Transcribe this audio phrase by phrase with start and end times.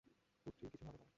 [0.47, 1.07] কুট্টির কিছু হবে না।